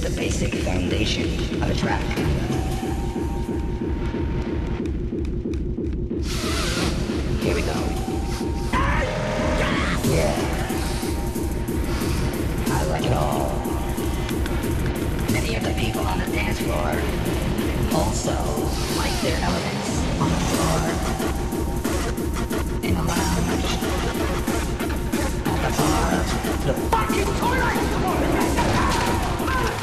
[0.00, 1.26] the basic foundation
[1.62, 2.59] of a track.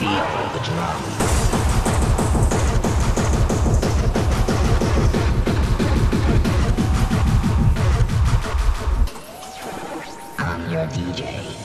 [0.08, 1.18] feel the drum.
[10.70, 11.57] your DJ.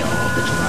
[0.00, 0.06] よ。
[0.34, 0.67] くきま